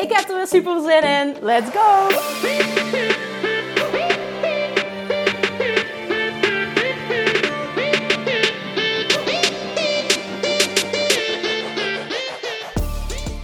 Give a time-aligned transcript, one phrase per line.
[0.00, 1.36] Ik heb er weer super zin in.
[1.40, 2.08] Let's go!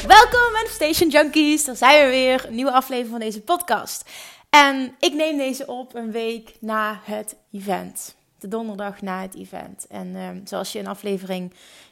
[0.07, 2.45] Welkom Manifestation Junkies, daar zijn we weer.
[2.47, 4.11] Een nieuwe aflevering van deze podcast.
[4.51, 8.17] En ik neem deze op een week na het event.
[8.47, 9.87] De donderdag na het event.
[9.87, 11.51] En ehm, zoals je in aflevering,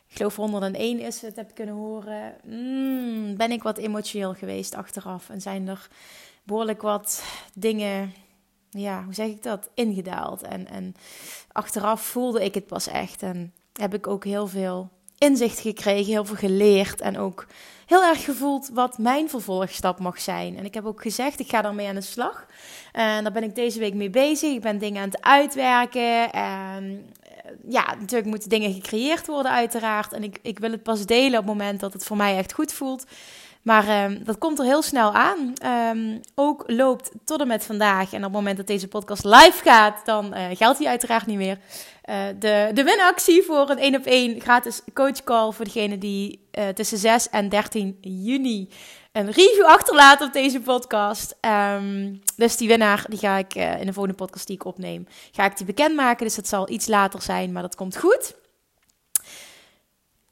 [0.08, 5.30] ik geloof 101 is het, heb kunnen horen, mm, ben ik wat emotioneel geweest achteraf.
[5.30, 5.88] En zijn er
[6.42, 8.12] behoorlijk wat dingen,
[8.70, 10.42] ja, hoe zeg ik dat, ingedaald.
[10.42, 10.94] En, en
[11.52, 13.22] achteraf voelde ik het pas echt.
[13.22, 14.90] En heb ik ook heel veel
[15.24, 17.00] inzicht gekregen, heel veel geleerd.
[17.00, 17.46] En ook
[17.86, 20.58] heel erg gevoeld wat mijn vervolgstap mag zijn.
[20.58, 22.46] En ik heb ook gezegd, ik ga daarmee aan de slag.
[22.92, 24.52] En daar ben ik deze week mee bezig.
[24.52, 26.32] Ik ben dingen aan het uitwerken.
[26.32, 30.12] En eh, ja, natuurlijk moeten dingen gecreëerd worden, uiteraard.
[30.12, 32.52] En ik, ik wil het pas delen op het moment dat het voor mij echt
[32.52, 33.04] goed voelt.
[33.64, 35.52] Maar um, dat komt er heel snel aan.
[35.96, 38.12] Um, ook loopt tot en met vandaag.
[38.12, 41.36] En op het moment dat deze podcast live gaat, dan uh, geldt die uiteraard niet
[41.36, 41.58] meer.
[42.10, 46.48] Uh, de, de winactie voor een 1 op 1 gratis coach call voor degene die
[46.58, 48.68] uh, tussen 6 en 13 juni
[49.12, 51.36] een review achterlaten op deze podcast.
[51.40, 55.44] Um, dus die winnaar, die ga ik in de volgende podcast die ik opneem, ga
[55.44, 56.26] ik die bekendmaken.
[56.26, 58.34] Dus dat zal iets later zijn, maar dat komt goed.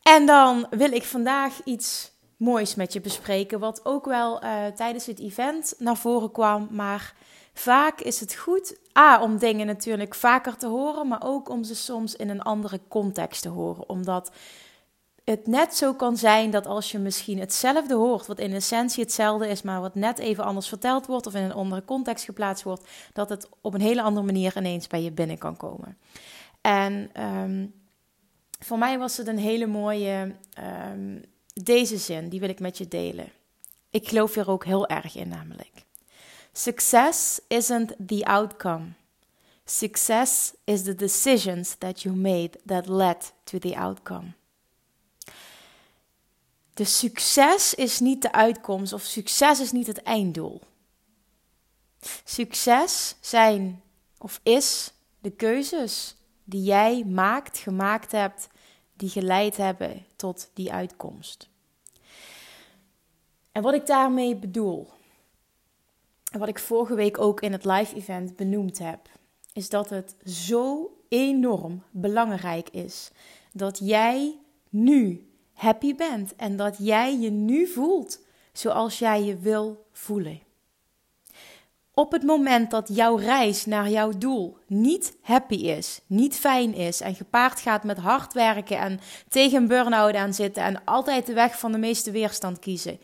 [0.02, 2.11] En dan wil ik vandaag iets
[2.42, 3.58] moois met je bespreken.
[3.58, 6.68] Wat ook wel uh, tijdens het event naar voren kwam.
[6.70, 7.14] Maar
[7.54, 11.08] vaak is het goed, A, om dingen natuurlijk vaker te horen.
[11.08, 13.88] Maar ook om ze soms in een andere context te horen.
[13.88, 14.32] Omdat
[15.24, 19.48] het net zo kan zijn dat als je misschien hetzelfde hoort, wat in essentie hetzelfde
[19.48, 22.88] is, maar wat net even anders verteld wordt of in een andere context geplaatst wordt,
[23.12, 25.98] dat het op een hele andere manier ineens bij je binnen kan komen.
[26.60, 27.74] En um,
[28.58, 30.34] voor mij was het een hele mooie
[30.92, 33.32] um, deze zin, die wil ik met je delen.
[33.90, 35.84] Ik geloof hier ook heel erg in, namelijk.
[36.52, 38.92] Success isn't the outcome.
[39.64, 44.32] Success is the decisions that you made that led to the outcome.
[46.74, 50.60] De succes is niet de uitkomst of succes is niet het einddoel.
[52.24, 53.82] Succes zijn
[54.18, 58.48] of is de keuzes die jij maakt, gemaakt hebt
[58.96, 61.50] die geleid hebben tot die uitkomst.
[63.52, 64.88] En wat ik daarmee bedoel,
[66.32, 69.08] en wat ik vorige week ook in het live event benoemd heb,
[69.52, 73.10] is dat het zo enorm belangrijk is
[73.52, 74.38] dat jij
[74.68, 78.20] nu happy bent en dat jij je nu voelt
[78.52, 80.40] zoals jij je wil voelen.
[81.94, 87.00] Op het moment dat jouw reis naar jouw doel niet happy is, niet fijn is
[87.00, 91.32] en gepaard gaat met hard werken en tegen een burn-out aan zitten en altijd de
[91.32, 93.00] weg van de meeste weerstand kiezen,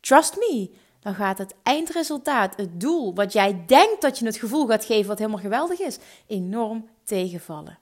[0.00, 4.66] trust me, dan gaat het eindresultaat, het doel wat jij denkt dat je het gevoel
[4.66, 7.78] gaat geven wat helemaal geweldig is, enorm tegenvallen.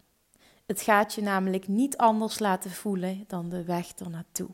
[0.67, 4.49] Het gaat je namelijk niet anders laten voelen dan de weg ernaartoe.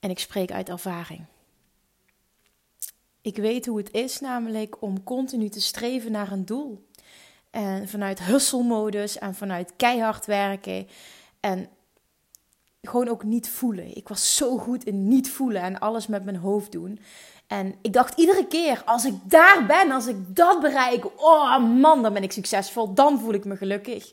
[0.00, 1.24] En ik spreek uit ervaring.
[3.22, 6.86] Ik weet hoe het is namelijk om continu te streven naar een doel.
[7.50, 10.88] En vanuit hustle-modus en vanuit keihard werken.
[11.40, 11.68] En
[12.82, 13.96] gewoon ook niet voelen.
[13.96, 17.00] Ik was zo goed in niet voelen en alles met mijn hoofd doen.
[17.46, 22.02] En ik dacht iedere keer, als ik daar ben, als ik dat bereik, oh man,
[22.02, 24.12] dan ben ik succesvol, dan voel ik me gelukkig.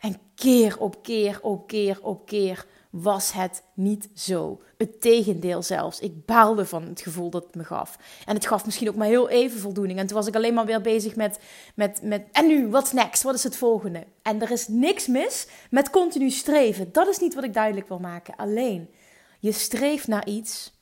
[0.00, 4.62] En keer op keer op keer op keer was het niet zo.
[4.78, 6.00] Het tegendeel zelfs.
[6.00, 7.98] Ik baalde van het gevoel dat het me gaf.
[8.26, 9.98] En het gaf misschien ook maar heel even voldoening.
[9.98, 11.38] En toen was ik alleen maar weer bezig met,
[11.74, 13.22] met, met en nu, what's next?
[13.22, 14.06] Wat is het volgende?
[14.22, 16.92] En er is niks mis met continu streven.
[16.92, 18.36] Dat is niet wat ik duidelijk wil maken.
[18.36, 18.90] Alleen,
[19.38, 20.72] je streeft naar iets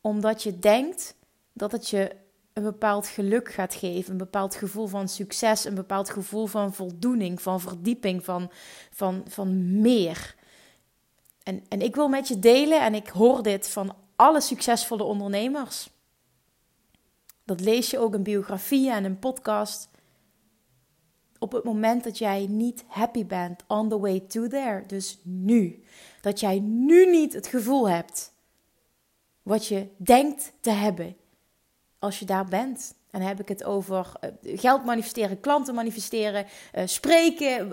[0.00, 1.16] omdat je denkt
[1.52, 2.10] dat het je
[2.52, 7.42] een bepaald geluk gaat geven, een bepaald gevoel van succes, een bepaald gevoel van voldoening,
[7.42, 8.50] van verdieping, van,
[8.90, 10.34] van, van meer.
[11.44, 15.90] En, en ik wil met je delen, en ik hoor dit van alle succesvolle ondernemers.
[17.44, 19.90] Dat lees je ook in biografieën en in podcast.
[21.38, 25.84] Op het moment dat jij niet happy bent on the way to there, dus nu,
[26.20, 28.32] dat jij nu niet het gevoel hebt
[29.42, 31.16] wat je denkt te hebben
[31.98, 32.94] als je daar bent.
[33.14, 34.30] En dan heb ik het over eh,
[34.60, 37.68] geld manifesteren, klanten manifesteren, uh, spreken,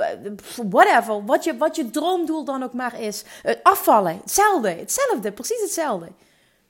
[0.70, 1.26] whatever.
[1.26, 3.24] Wat je, wat je droomdoel dan ook maar is.
[3.64, 6.12] Afvallen, hetzelfde, hetzelfde, precies hetzelfde.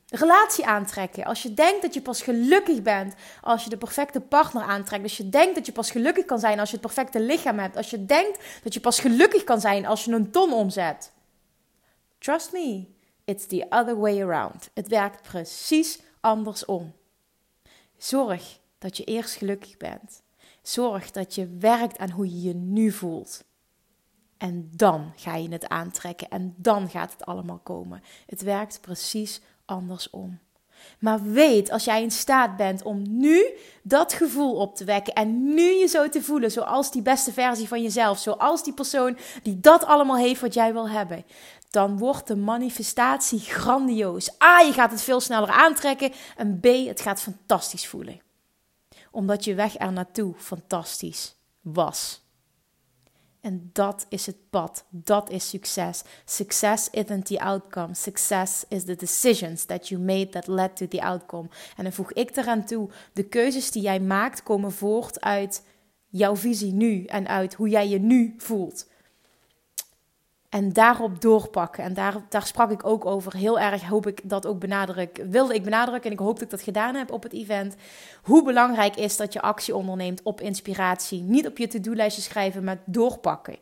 [0.07, 1.23] Relatie aantrekken.
[1.23, 5.03] Als je denkt dat je pas gelukkig bent als je de perfecte partner aantrekt.
[5.03, 7.77] Als je denkt dat je pas gelukkig kan zijn als je het perfecte lichaam hebt.
[7.77, 11.12] Als je denkt dat je pas gelukkig kan zijn als je een ton omzet.
[12.19, 12.85] Trust me,
[13.25, 14.69] it's the other way around.
[14.74, 16.94] Het werkt precies andersom.
[17.97, 20.21] Zorg dat je eerst gelukkig bent.
[20.61, 23.43] Zorg dat je werkt aan hoe je je nu voelt.
[24.37, 28.03] En dan ga je het aantrekken en dan gaat het allemaal komen.
[28.25, 30.39] Het werkt precies andersom.
[30.99, 33.45] Maar weet, als jij in staat bent om nu
[33.83, 37.67] dat gevoel op te wekken en nu je zo te voelen, zoals die beste versie
[37.67, 41.25] van jezelf, zoals die persoon die dat allemaal heeft wat jij wil hebben,
[41.69, 44.41] dan wordt de manifestatie grandioos.
[44.43, 48.30] A, je gaat het veel sneller aantrekken en B, het gaat fantastisch voelen.
[49.11, 52.21] Omdat je weg er naartoe fantastisch was.
[53.41, 54.85] En dat is het pad.
[54.89, 56.03] Dat is succes.
[56.25, 57.93] Success isn't the outcome.
[57.93, 61.49] Success is the decisions that you made that led to the outcome.
[61.77, 65.63] En dan voeg ik eraan toe: de keuzes die jij maakt komen voort uit
[66.07, 68.89] jouw visie nu en uit hoe jij je nu voelt.
[70.51, 71.83] En daarop doorpakken.
[71.83, 73.36] En daar, daar sprak ik ook over.
[73.36, 75.24] Heel erg hoop ik dat ook benadruk.
[75.30, 76.09] Wilde ik benadrukken.
[76.09, 77.75] En ik hoop dat ik dat gedaan heb op het event.
[78.24, 81.21] Hoe belangrijk is dat je actie onderneemt op inspiratie.
[81.21, 83.57] Niet op je to-do-lijstje schrijven, maar doorpakken.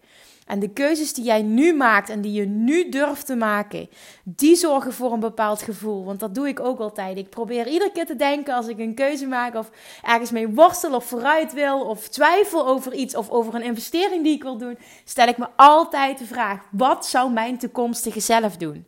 [0.49, 3.89] En de keuzes die jij nu maakt en die je nu durft te maken,
[4.23, 6.05] die zorgen voor een bepaald gevoel.
[6.05, 7.17] Want dat doe ik ook altijd.
[7.17, 9.69] Ik probeer iedere keer te denken als ik een keuze maak of
[10.03, 14.35] ergens mee worstel of vooruit wil of twijfel over iets of over een investering die
[14.35, 18.85] ik wil doen, stel ik me altijd de vraag: wat zou mijn toekomstige zelf doen?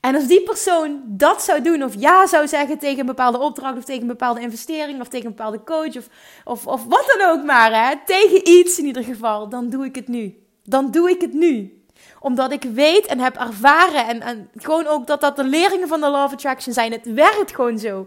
[0.00, 3.76] En als die persoon dat zou doen, of ja zou zeggen tegen een bepaalde opdracht,
[3.76, 6.08] of tegen een bepaalde investering, of tegen een bepaalde coach, of,
[6.44, 9.94] of, of wat dan ook maar, hè, tegen iets in ieder geval, dan doe ik
[9.94, 11.78] het nu dan doe ik het nu.
[12.20, 16.00] Omdat ik weet en heb ervaren en, en gewoon ook dat dat de leringen van
[16.00, 16.92] de Law of Attraction zijn.
[16.92, 18.06] Het werkt gewoon zo.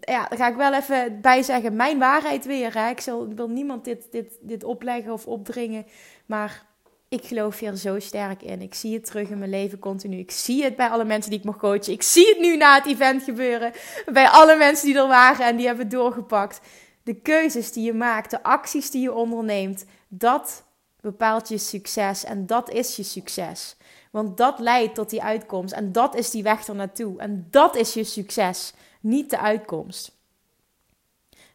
[0.00, 1.76] Ja, daar ga ik wel even bij zeggen.
[1.76, 2.88] Mijn waarheid weer.
[2.90, 5.86] Ik, zal, wil niemand dit, dit, dit opleggen of opdringen.
[6.26, 6.64] Maar
[7.08, 8.62] ik geloof hier zo sterk in.
[8.62, 10.18] Ik zie het terug in mijn leven continu.
[10.18, 11.92] Ik zie het bij alle mensen die ik mag coachen.
[11.92, 13.72] Ik zie het nu na het event gebeuren.
[14.12, 16.60] Bij alle mensen die er waren en die hebben doorgepakt.
[17.02, 20.64] De keuzes die je maakt, de acties die je onderneemt, dat
[21.06, 23.76] bepaalt je succes en dat is je succes.
[24.10, 27.18] Want dat leidt tot die uitkomst en dat is die weg er naartoe.
[27.18, 30.16] En dat is je succes, niet de uitkomst.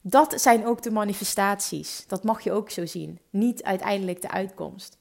[0.02, 2.04] Dat zijn ook de manifestaties.
[2.08, 3.20] Dat mag je ook zo zien.
[3.30, 4.98] Niet uiteindelijk de uitkomst.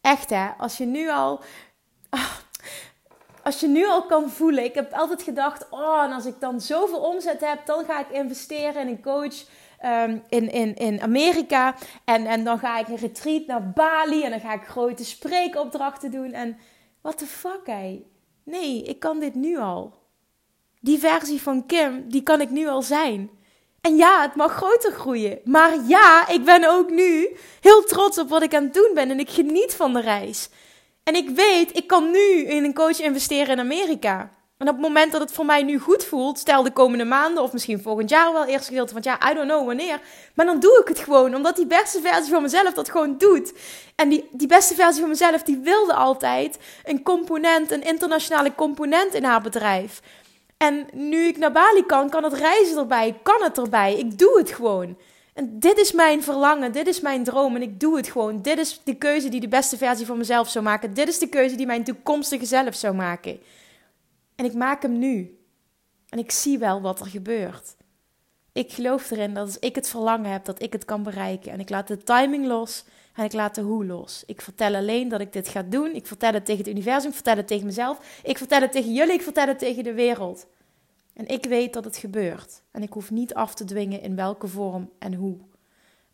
[0.00, 1.40] Echt hè, als je nu al.
[3.44, 4.64] Als je nu al kan voelen.
[4.64, 8.10] Ik heb altijd gedacht: oh, en als ik dan zoveel omzet heb, dan ga ik
[8.10, 9.44] investeren in een coach
[9.82, 11.74] Ehm, in, in, in Amerika.
[12.04, 14.22] En, en dan ga ik een retreat naar Bali.
[14.22, 16.32] En dan ga ik grote spreekopdrachten doen.
[16.32, 16.58] En
[17.00, 18.02] what the fuck, hé?
[18.44, 19.94] Nee, ik kan dit nu al.
[20.80, 23.30] Die versie van Kim, die kan ik nu al zijn.
[23.80, 25.38] En ja, het mag groter groeien.
[25.44, 29.10] Maar ja, ik ben ook nu heel trots op wat ik aan het doen ben.
[29.10, 30.48] En ik geniet van de reis.
[31.02, 34.30] En ik weet, ik kan nu in een coach investeren in Amerika.
[34.62, 37.42] En op het moment dat het voor mij nu goed voelt, stel de komende maanden
[37.42, 40.00] of misschien volgend jaar wel, eerst gedeelte van het jaar, I don't know wanneer.
[40.34, 43.52] Maar dan doe ik het gewoon, omdat die beste versie van mezelf dat gewoon doet.
[43.96, 49.14] En die, die beste versie van mezelf, die wilde altijd een component, een internationale component
[49.14, 50.00] in haar bedrijf.
[50.56, 53.98] En nu ik naar Bali kan, kan het reizen erbij, kan het erbij.
[53.98, 54.96] Ik doe het gewoon.
[55.34, 58.42] En dit is mijn verlangen, dit is mijn droom en ik doe het gewoon.
[58.42, 60.94] Dit is de keuze die de beste versie van mezelf zou maken.
[60.94, 63.40] Dit is de keuze die mijn toekomstige zelf zou maken.
[64.34, 65.38] En ik maak hem nu.
[66.08, 67.76] En ik zie wel wat er gebeurt.
[68.52, 71.52] Ik geloof erin dat als ik het verlangen heb, dat ik het kan bereiken.
[71.52, 72.84] En ik laat de timing los
[73.14, 74.22] en ik laat de hoe los.
[74.26, 75.94] Ik vertel alleen dat ik dit ga doen.
[75.94, 78.20] Ik vertel het tegen het universum, ik vertel het tegen mezelf.
[78.22, 80.46] Ik vertel het tegen jullie, ik vertel het tegen de wereld.
[81.14, 82.62] En ik weet dat het gebeurt.
[82.70, 85.38] En ik hoef niet af te dwingen in welke vorm en hoe.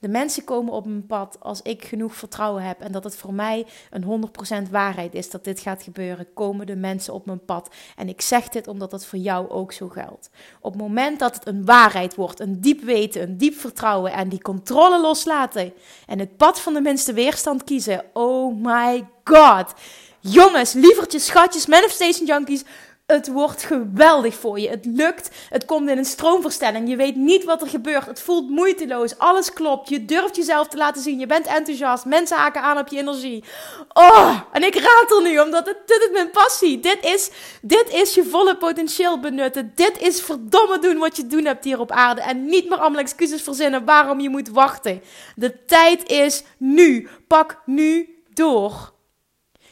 [0.01, 3.35] De mensen komen op mijn pad als ik genoeg vertrouwen heb en dat het voor
[3.35, 4.31] mij een
[4.67, 6.33] 100% waarheid is dat dit gaat gebeuren.
[6.35, 7.71] Komen de mensen op mijn pad.
[7.97, 10.31] En ik zeg dit omdat het voor jou ook zo geldt.
[10.61, 14.29] Op het moment dat het een waarheid wordt, een diep weten, een diep vertrouwen en
[14.29, 15.73] die controle loslaten
[16.07, 18.05] en het pad van de minste weerstand kiezen.
[18.13, 19.75] Oh my god.
[20.21, 22.65] Jongens, lievertjes, schatjes, manifestation junkies,
[23.13, 24.69] Het wordt geweldig voor je.
[24.69, 25.31] Het lukt.
[25.49, 26.89] Het komt in een stroomverstelling.
[26.89, 28.07] Je weet niet wat er gebeurt.
[28.07, 29.19] Het voelt moeiteloos.
[29.19, 29.89] Alles klopt.
[29.89, 31.19] Je durft jezelf te laten zien.
[31.19, 32.05] Je bent enthousiast.
[32.05, 33.45] Mensen haken aan op je energie.
[33.93, 36.81] Oh, en ik ratel nu omdat het, dit is mijn passie.
[36.81, 37.31] Dit is,
[37.63, 39.73] dit is je volle potentieel benutten.
[39.75, 42.21] Dit is verdomme doen wat je doen hebt hier op aarde.
[42.21, 45.03] En niet meer allemaal excuses verzinnen waarom je moet wachten.
[45.37, 47.09] De tijd is nu.
[47.27, 48.97] Pak nu door.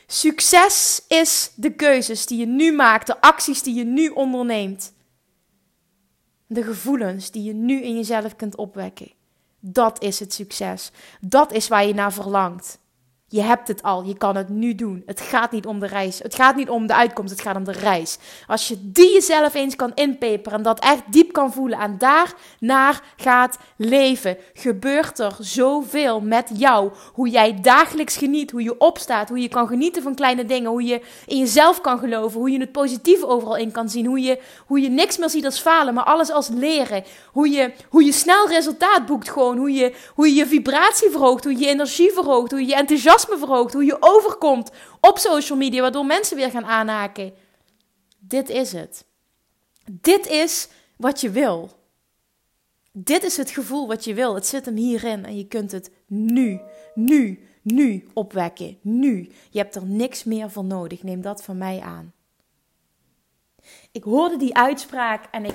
[0.07, 4.93] Succes is de keuzes die je nu maakt, de acties die je nu onderneemt.
[6.47, 9.13] De gevoelens die je nu in jezelf kunt opwekken.
[9.61, 10.91] Dat is het succes.
[11.21, 12.79] Dat is waar je naar verlangt.
[13.29, 15.03] Je hebt het al, je kan het nu doen.
[15.07, 16.19] Het gaat niet om de reis.
[16.19, 18.19] Het gaat niet om de uitkomst, het gaat om de reis.
[18.47, 23.03] Als je die jezelf eens kan inpeperen en dat echt diep kan voelen en daarnaar
[23.17, 26.91] gaat leven, gebeurt er zoveel met jou.
[27.13, 30.85] Hoe jij dagelijks geniet, hoe je opstaat, hoe je kan genieten van kleine dingen, hoe
[30.85, 34.41] je in jezelf kan geloven, hoe je het positieve overal in kan zien, hoe je,
[34.67, 37.05] hoe je niks meer ziet als falen, maar alles als leren.
[37.33, 41.45] Hoe je, hoe je snel resultaat boekt gewoon, hoe je, hoe je je vibratie verhoogt,
[41.45, 44.71] hoe je energie verhoogt, hoe je je enthousiasme enthousiasme verhoogt, hoe je overkomt
[45.01, 47.33] op social media, waardoor mensen weer gaan aanhaken.
[48.19, 49.05] Dit is het.
[49.91, 51.71] Dit is wat je wil.
[52.93, 54.35] Dit is het gevoel wat je wil.
[54.35, 56.61] Het zit hem hierin en je kunt het nu,
[56.95, 58.79] nu, nu opwekken.
[58.83, 59.31] Nu.
[59.51, 61.03] Je hebt er niks meer voor nodig.
[61.03, 62.13] Neem dat van mij aan.
[63.93, 65.55] Ik hoorde die uitspraak en ik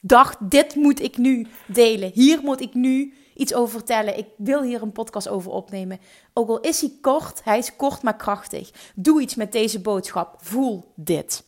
[0.00, 2.10] dacht: dit moet ik nu delen.
[2.14, 4.18] Hier moet ik nu iets over vertellen.
[4.18, 6.00] Ik wil hier een podcast over opnemen.
[6.32, 8.70] Ook al is hij kort, hij is kort maar krachtig.
[8.94, 10.36] Doe iets met deze boodschap.
[10.40, 11.44] Voel dit.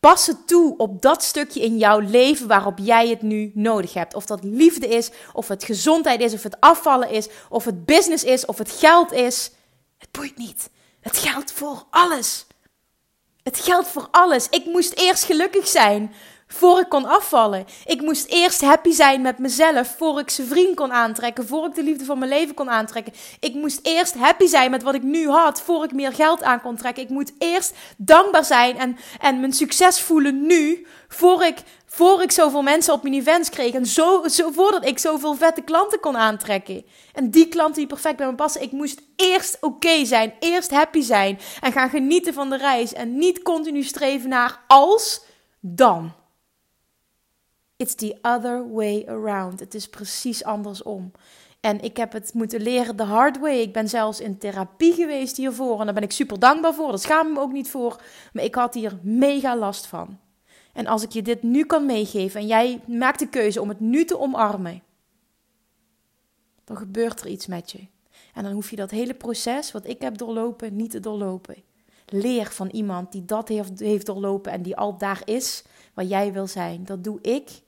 [0.00, 4.14] Pas het toe op dat stukje in jouw leven waarop jij het nu nodig hebt.
[4.14, 8.24] Of dat liefde is, of het gezondheid is, of het afvallen is, of het business
[8.24, 9.50] is, of het geld is.
[9.98, 10.70] Het boeit niet.
[11.00, 12.46] Het geldt voor alles.
[13.42, 14.48] Het geldt voor alles.
[14.48, 16.12] Ik moest eerst gelukkig zijn
[16.52, 17.66] voor ik kon afvallen.
[17.84, 21.74] Ik moest eerst happy zijn met mezelf voor ik zijn vriend kon aantrekken, voor ik
[21.74, 23.12] de liefde van mijn leven kon aantrekken.
[23.40, 26.60] Ik moest eerst happy zijn met wat ik nu had, voor ik meer geld aan
[26.60, 27.02] kon trekken.
[27.02, 32.30] Ik moet eerst dankbaar zijn en, en mijn succes voelen nu, voor ik, voor ik
[32.32, 36.16] zoveel mensen op mijn events kreeg en zo, zo, voordat ik zoveel vette klanten kon
[36.16, 36.84] aantrekken.
[37.12, 41.00] En die klanten die perfect bij me passen, ik moest eerst oké zijn, eerst happy
[41.00, 45.24] zijn en gaan genieten van de reis en niet continu streven naar als
[45.60, 46.19] dan.
[47.80, 49.60] It's the other way around.
[49.60, 51.12] Het is precies andersom.
[51.60, 53.58] En ik heb het moeten leren de hard way.
[53.60, 55.78] Ik ben zelfs in therapie geweest hiervoor.
[55.78, 56.88] En daar ben ik super dankbaar voor.
[56.88, 58.02] Daar schaam ik me ook niet voor.
[58.32, 60.18] Maar ik had hier mega last van.
[60.72, 63.80] En als ik je dit nu kan meegeven en jij maakt de keuze om het
[63.80, 64.82] nu te omarmen,
[66.64, 67.86] dan gebeurt er iets met je.
[68.34, 71.56] En dan hoef je dat hele proces wat ik heb doorlopen niet te doorlopen.
[72.06, 76.32] Leer van iemand die dat heeft, heeft doorlopen en die al daar is waar jij
[76.32, 76.84] wil zijn.
[76.84, 77.62] Dat doe ik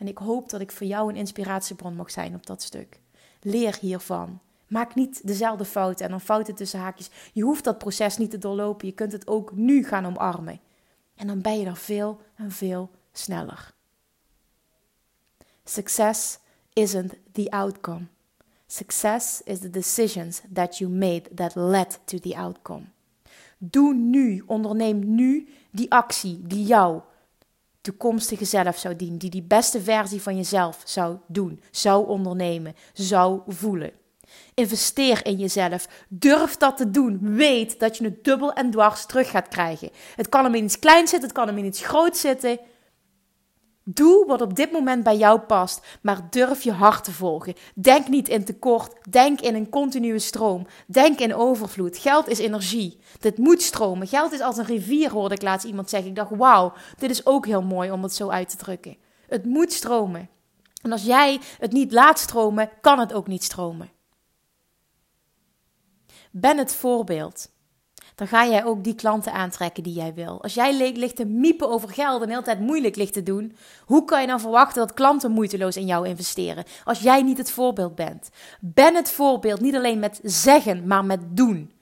[0.00, 3.00] en ik hoop dat ik voor jou een inspiratiebron mag zijn op dat stuk.
[3.40, 4.40] Leer hiervan.
[4.66, 7.10] Maak niet dezelfde fouten en dan fouten tussen haakjes.
[7.32, 8.86] Je hoeft dat proces niet te doorlopen.
[8.86, 10.60] Je kunt het ook nu gaan omarmen.
[11.16, 13.74] En dan ben je er veel en veel sneller.
[15.64, 16.38] Success
[16.72, 18.06] isn't the outcome.
[18.66, 22.84] Success is the decisions that you made that led to the outcome.
[23.58, 27.00] Doe nu, onderneem nu die actie die jou
[27.80, 33.40] toekomstige zelf zou dienen, die die beste versie van jezelf zou doen, zou ondernemen, zou
[33.46, 33.92] voelen.
[34.54, 35.88] Investeer in jezelf.
[36.08, 37.18] Durf dat te doen.
[37.36, 39.90] Weet dat je het dubbel en dwars terug gaat krijgen.
[40.16, 42.58] Het kan hem in iets kleins zitten, het kan hem in iets groots zitten.
[43.94, 47.54] Doe wat op dit moment bij jou past, maar durf je hart te volgen.
[47.74, 50.66] Denk niet in tekort, denk in een continue stroom.
[50.86, 51.98] Denk in overvloed.
[51.98, 52.98] Geld is energie.
[53.18, 54.06] Dit moet stromen.
[54.06, 56.08] Geld is als een rivier, hoorde ik laatst iemand zeggen.
[56.08, 58.96] Ik dacht, wauw, dit is ook heel mooi om het zo uit te drukken.
[59.28, 60.28] Het moet stromen.
[60.82, 63.90] En als jij het niet laat stromen, kan het ook niet stromen.
[66.30, 67.48] Ben het voorbeeld
[68.20, 70.42] dan ga jij ook die klanten aantrekken die jij wil.
[70.42, 73.56] Als jij ligt te miepen over geld en de hele tijd moeilijk ligt te doen,
[73.84, 76.64] hoe kan je dan verwachten dat klanten moeiteloos in jou investeren?
[76.84, 78.30] Als jij niet het voorbeeld bent.
[78.60, 81.72] Ben het voorbeeld niet alleen met zeggen, maar met doen.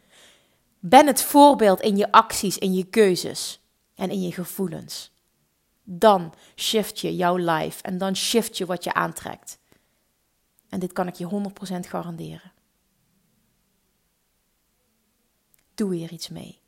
[0.78, 3.60] Ben het voorbeeld in je acties, in je keuzes
[3.94, 5.12] en in je gevoelens.
[5.82, 9.58] Dan shift je jouw life en dan shift je wat je aantrekt.
[10.68, 12.52] En dit kan ik je 100% garanderen.
[15.78, 16.60] Doe hier iets mee.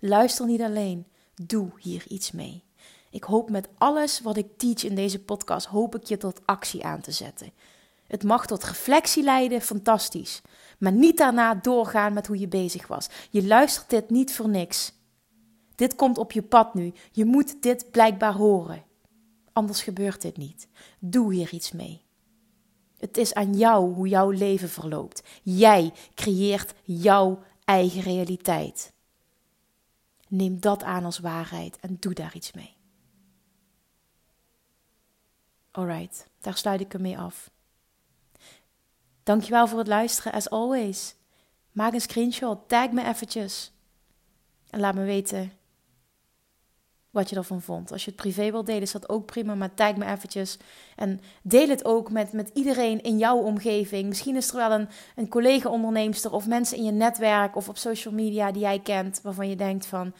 [0.00, 2.64] Luister niet alleen, doe hier iets mee.
[3.10, 6.84] Ik hoop met alles wat ik teach in deze podcast, hoop ik je tot actie
[6.84, 7.52] aan te zetten.
[8.06, 10.42] Het mag tot reflectie leiden, fantastisch.
[10.78, 13.08] Maar niet daarna doorgaan met hoe je bezig was.
[13.30, 14.92] Je luistert dit niet voor niks.
[15.74, 16.92] Dit komt op je pad nu.
[17.12, 18.84] Je moet dit blijkbaar horen.
[19.52, 20.68] Anders gebeurt dit niet.
[20.98, 22.02] Doe hier iets mee.
[22.98, 25.22] Het is aan jou hoe jouw leven verloopt.
[25.42, 28.92] Jij creëert jouw eigen realiteit.
[30.28, 32.76] Neem dat aan als waarheid en doe daar iets mee.
[35.70, 37.50] Alright, daar sluit ik ermee af.
[39.22, 41.14] Dankjewel voor het luisteren, as always.
[41.72, 43.72] Maak een screenshot, tag me eventjes.
[44.70, 45.57] En laat me weten
[47.18, 47.92] wat je ervan vond.
[47.92, 50.58] Als je het privé wilt delen, is dat ook prima, maar tag me eventjes.
[50.96, 54.08] En deel het ook met, met iedereen in jouw omgeving.
[54.08, 58.14] Misschien is er wel een, een collega-onderneemster of mensen in je netwerk of op social
[58.14, 60.12] media die jij kent, waarvan je denkt van,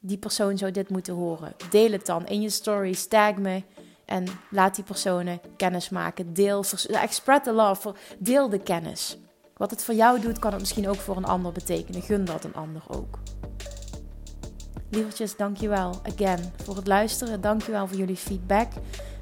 [0.00, 1.54] die persoon zou dit moeten horen.
[1.70, 3.62] Deel het dan in je stories, tag me.
[4.04, 6.32] En laat die personen kennis maken.
[6.32, 6.62] Deel,
[7.08, 7.94] spread the love.
[8.18, 9.18] Deel de kennis.
[9.56, 12.02] Wat het voor jou doet, kan het misschien ook voor een ander betekenen.
[12.02, 13.18] Gun dat een ander ook.
[14.94, 17.40] Lievertjes, dankjewel again voor het luisteren.
[17.40, 18.68] Dankjewel voor jullie feedback.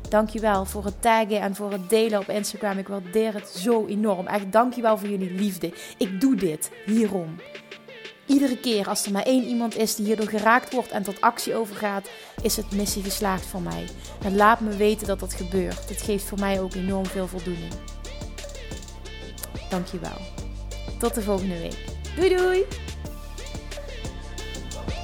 [0.08, 2.78] Dankjewel voor het taggen en voor het delen op Instagram.
[2.78, 4.26] Ik waardeer het zo enorm.
[4.26, 5.72] Echt dankjewel voor jullie liefde.
[5.98, 7.36] Ik doe dit hierom.
[8.26, 11.54] Iedere keer als er maar één iemand is die hierdoor geraakt wordt en tot actie
[11.54, 12.10] overgaat,
[12.42, 13.88] is het missie geslaagd voor mij.
[14.24, 15.88] En laat me weten dat dat gebeurt.
[15.88, 17.72] Het geeft voor mij ook enorm veel voldoening.
[19.70, 20.18] Dankjewel.
[20.98, 21.84] Tot de volgende week.
[22.16, 22.66] Doei doei!